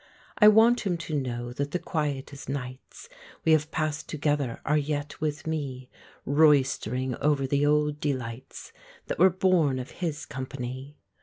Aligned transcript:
I 0.39 0.47
want 0.47 0.79
him 0.81 0.97
to 0.97 1.13
know 1.13 1.53
that 1.53 1.69
the 1.69 1.77
quietest 1.77 2.49
nights 2.49 3.07
We 3.45 3.51
have 3.51 3.69
passed 3.69 4.09
together 4.09 4.59
are 4.65 4.75
yet 4.75 5.21
with 5.21 5.45
me 5.45 5.91
Roistering 6.25 7.15
over 7.17 7.45
the 7.45 7.67
old 7.67 7.99
delights 7.99 8.73
That 9.05 9.19
were 9.19 9.29
born 9.29 9.77
of 9.77 9.91
his 9.91 10.25
company. 10.25 10.97